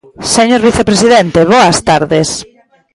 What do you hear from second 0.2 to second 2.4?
Señor vicepresidente, boas tardes.